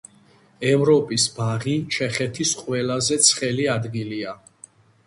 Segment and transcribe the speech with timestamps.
[0.69, 4.37] ევროპის ბაღი ჩეხეთის ყველაზე ცხელი ადგილია.